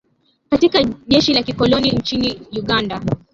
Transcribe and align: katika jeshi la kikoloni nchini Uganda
katika 0.49 0.83
jeshi 0.83 1.33
la 1.33 1.43
kikoloni 1.43 1.91
nchini 1.91 2.41
Uganda 2.51 3.01